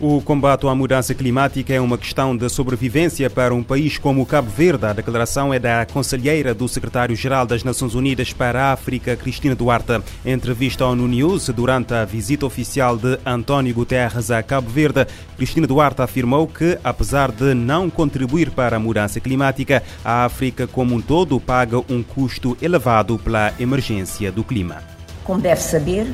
[0.00, 4.50] O combate à mudança climática é uma questão de sobrevivência para um país como Cabo
[4.50, 4.86] Verde.
[4.86, 10.02] A declaração é da conselheira do secretário-geral das Nações Unidas para a África, Cristina Duarte.
[10.26, 15.66] Em entrevista ao News, durante a visita oficial de António Guterres a Cabo Verde, Cristina
[15.66, 21.00] Duarte afirmou que, apesar de não contribuir para a mudança climática, a África como um
[21.00, 24.82] todo paga um custo elevado pela emergência do clima.
[25.22, 26.12] Como deve saber,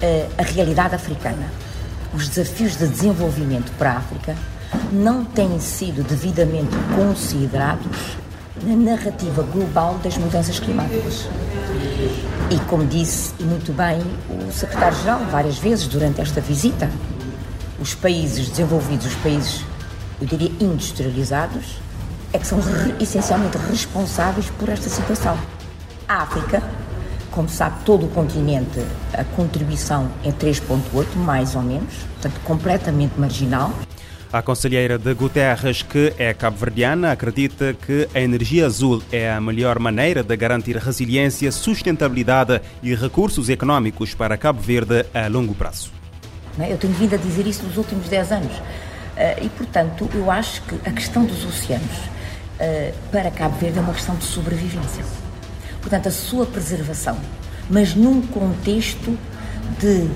[0.00, 1.65] eh, a realidade africana
[2.14, 4.36] os desafios de desenvolvimento para a África
[4.92, 8.16] não têm sido devidamente considerados
[8.62, 11.28] na narrativa global das mudanças climáticas.
[12.50, 16.90] E como disse muito bem o secretário-geral várias vezes durante esta visita,
[17.78, 19.64] os países desenvolvidos, os países,
[20.20, 21.78] eu diria, industrializados,
[22.32, 22.58] é que são
[23.00, 25.36] essencialmente responsáveis por esta situação.
[26.08, 26.62] A África
[27.36, 28.80] como sabe, todo o continente,
[29.12, 33.74] a contribuição é 3,8, mais ou menos, portanto, completamente marginal.
[34.32, 39.78] A conselheira de Guterres, que é cabo-verdiana, acredita que a energia azul é a melhor
[39.78, 45.92] maneira de garantir resiliência, sustentabilidade e recursos económicos para Cabo Verde a longo prazo.
[46.58, 48.52] Eu tenho vindo a dizer isso nos últimos 10 anos.
[49.14, 51.98] Eh, e, portanto, eu acho que a questão dos oceanos
[52.58, 55.04] eh, para Cabo Verde é uma questão de sobrevivência
[55.86, 57.16] portanto, a sua preservação,
[57.70, 59.16] mas num contexto
[59.78, 60.10] de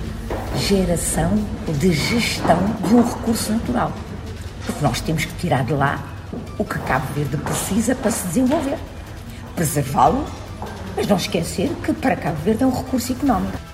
[0.58, 1.30] geração,
[1.78, 3.92] de gestão de um recurso natural.
[4.66, 6.04] Porque nós temos que tirar de lá
[6.58, 8.78] o que Cabo Verde precisa para se desenvolver.
[9.54, 10.26] Preservá-lo,
[10.96, 13.69] mas não esquecer que para Cabo Verde é um recurso económico.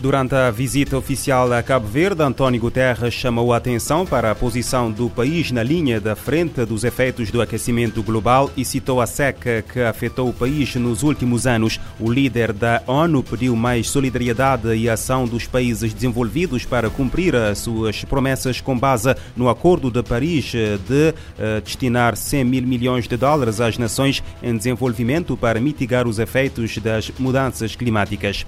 [0.00, 4.90] Durante a visita oficial a Cabo Verde, António Guterres chamou a atenção para a posição
[4.90, 9.60] do país na linha da frente dos efeitos do aquecimento global e citou a seca
[9.60, 11.78] que afetou o país nos últimos anos.
[11.98, 17.58] O líder da ONU pediu mais solidariedade e ação dos países desenvolvidos para cumprir as
[17.58, 23.18] suas promessas com base no Acordo de Paris de uh, destinar 100 mil milhões de
[23.18, 28.46] dólares às nações em desenvolvimento para mitigar os efeitos das mudanças climáticas.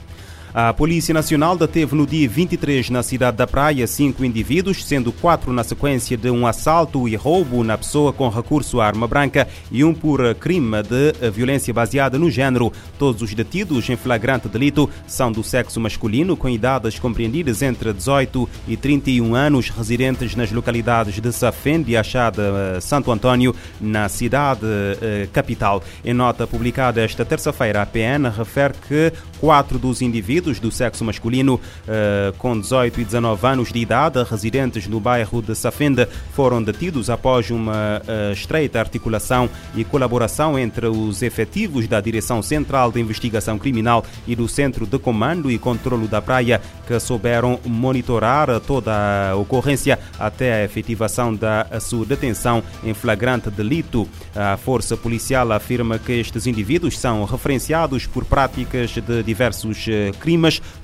[0.54, 5.50] A Polícia Nacional deteve no dia 23 na cidade da Praia cinco indivíduos, sendo quatro
[5.50, 9.82] na sequência de um assalto e roubo na pessoa com recurso à arma branca e
[9.82, 12.70] um por crime de violência baseada no género.
[12.98, 18.46] Todos os detidos em flagrante delito são do sexo masculino, com idades compreendidas entre 18
[18.68, 22.42] e 31 anos, residentes nas localidades de Safende e Achada
[22.76, 24.66] eh, Santo Antônio, na cidade
[25.00, 25.82] eh, capital.
[26.04, 31.04] Em nota publicada esta terça-feira, a PN refere que quatro dos indivíduos indivíduos do sexo
[31.04, 36.62] masculino uh, com 18 e 19 anos de idade, residentes no bairro de Safenda, foram
[36.62, 43.00] detidos após uma uh, estreita articulação e colaboração entre os efetivos da Direção Central de
[43.00, 49.30] Investigação Criminal e do Centro de Comando e Controlo da Praia, que souberam monitorar toda
[49.30, 54.08] a ocorrência até a efetivação da sua detenção em flagrante delito.
[54.34, 60.31] A Força Policial afirma que estes indivíduos são referenciados por práticas de diversos eh, crimes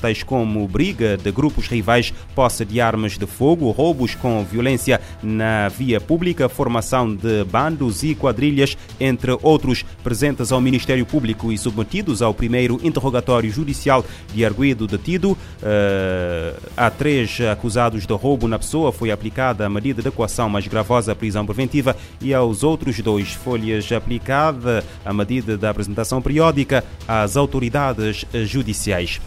[0.01, 5.69] tais como briga de grupos rivais, posse de armas de fogo, roubos com violência na
[5.69, 12.23] via pública, formação de bandos e quadrilhas, entre outros, presentes ao Ministério Público e submetidos
[12.23, 15.33] ao primeiro interrogatório judicial de arguido detido.
[15.33, 20.67] Uh, há três acusados de roubo na pessoa, foi aplicada a medida de equação mais
[20.67, 27.37] gravosa, prisão preventiva, e aos outros dois folhas aplicada a medida da apresentação periódica às
[27.37, 29.21] autoridades judiciais.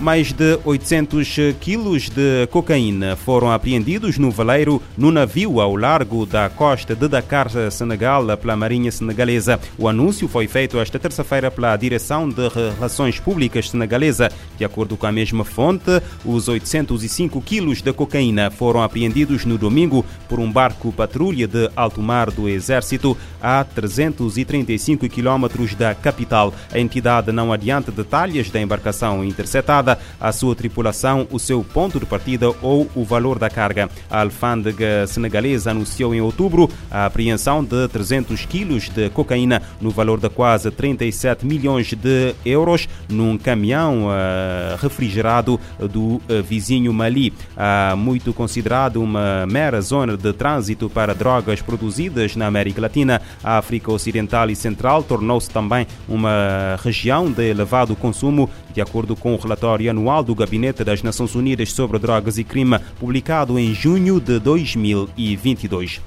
[0.00, 6.48] Mais de 800 quilos de cocaína foram apreendidos no veleiro no navio ao largo da
[6.48, 9.58] costa de Dakar, Senegal, pela Marinha Senegalesa.
[9.76, 14.30] O anúncio foi feito esta terça-feira pela Direção de Relações Públicas Senegalesa.
[14.56, 20.06] De acordo com a mesma fonte, os 805 quilos de cocaína foram apreendidos no domingo
[20.28, 26.54] por um barco patrulha de alto mar do Exército a 335 quilómetros da capital.
[26.72, 29.87] A entidade não adianta detalhes da embarcação interceptada
[30.20, 33.88] a sua tripulação, o seu ponto de partida ou o valor da carga.
[34.10, 40.18] A alfândega senegalesa anunciou em outubro a apreensão de 300 quilos de cocaína no valor
[40.18, 47.32] de quase 37 milhões de euros num caminhão uh, refrigerado do uh, vizinho Mali.
[47.56, 53.58] Uh, muito considerado uma mera zona de trânsito para drogas produzidas na América Latina, a
[53.58, 58.48] África Ocidental e Central tornou-se também uma região de elevado consumo,
[58.78, 62.78] de acordo com o relatório anual do Gabinete das Nações Unidas sobre Drogas e Crime,
[63.00, 66.00] publicado em junho de 2022.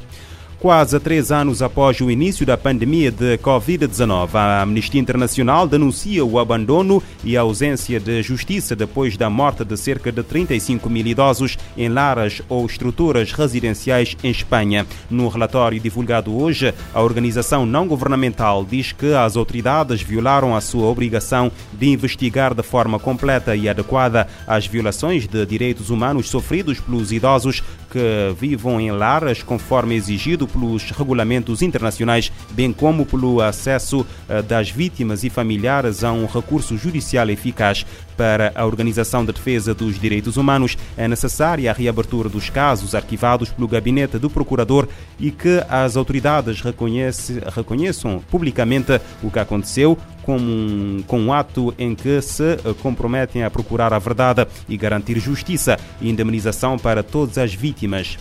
[0.61, 4.35] Quase três anos após o início da pandemia de Covid-19.
[4.35, 9.75] A Amnistia Internacional denuncia o abandono e a ausência de justiça depois da morte de
[9.75, 14.85] cerca de 35 mil idosos em laras ou estruturas residenciais em Espanha.
[15.09, 20.85] No relatório divulgado hoje, a organização não governamental diz que as autoridades violaram a sua
[20.85, 27.11] obrigação de investigar de forma completa e adequada as violações de direitos humanos sofridos pelos
[27.11, 34.41] idosos que vivam em laras conforme exigido pelos regulamentos internacionais, bem como pelo acesso eh,
[34.41, 37.85] das vítimas e familiares a um recurso judicial eficaz.
[38.15, 43.49] Para a Organização de Defesa dos Direitos Humanos, é necessária a reabertura dos casos arquivados
[43.49, 44.88] pelo gabinete do procurador
[45.19, 52.21] e que as autoridades reconheçam publicamente o que aconteceu, como com um ato em que
[52.21, 57.53] se eh, comprometem a procurar a verdade e garantir justiça e indemnização para todas as
[57.53, 58.18] vítimas.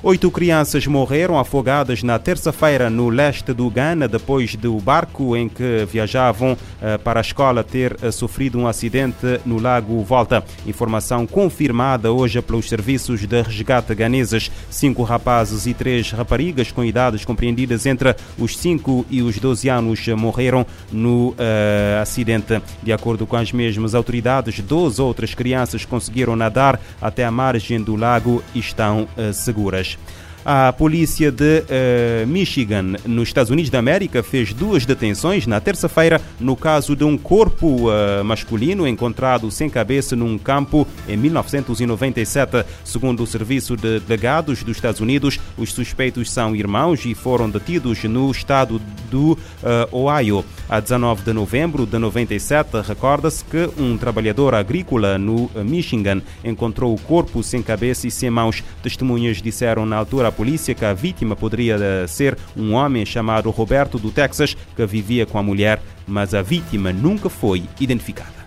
[0.00, 5.84] Oito crianças morreram afogadas na terça-feira no leste do Ghana depois do barco em que
[5.90, 10.44] viajavam eh, para a escola ter eh, sofrido um acidente no Lago Volta.
[10.64, 14.52] Informação confirmada hoje pelos serviços de resgate ganeses.
[14.70, 20.06] Cinco rapazes e três raparigas com idades compreendidas entre os 5 e os 12 anos
[20.16, 22.62] morreram no uh, acidente.
[22.84, 27.96] De acordo com as mesmas autoridades, 12 outras crianças conseguiram nadar até a margem do
[27.96, 29.32] lago e estão uh,
[29.88, 30.27] seguras.
[30.44, 36.20] A polícia de uh, Michigan, nos Estados Unidos da América, fez duas detenções na terça-feira
[36.40, 42.64] no caso de um corpo uh, masculino encontrado sem cabeça num campo em 1997.
[42.84, 48.04] Segundo o Serviço de Delegados dos Estados Unidos, os suspeitos são irmãos e foram detidos
[48.04, 48.80] no estado
[49.10, 49.38] do uh,
[49.92, 50.44] Ohio.
[50.68, 57.00] A 19 de novembro de 97, recorda-se que um trabalhador agrícola no Michigan encontrou o
[57.00, 58.62] corpo sem cabeça e sem mãos.
[58.82, 63.50] Testemunhas disseram na altura à polícia que a vítima poderia eh, ser um homem chamado
[63.50, 68.38] Roberto do Texas que vivia com a mulher, mas a vítima nunca foi identificada.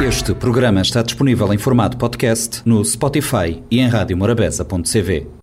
[0.00, 5.39] Este programa está disponível em formato podcast no Spotify e em radiomorabeza.cv.